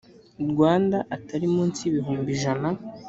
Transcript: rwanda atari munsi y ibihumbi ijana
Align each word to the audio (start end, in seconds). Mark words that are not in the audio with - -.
rwanda 0.51 0.97
atari 1.15 1.45
munsi 1.55 1.79
y 1.83 1.89
ibihumbi 1.91 2.29
ijana 2.37 2.67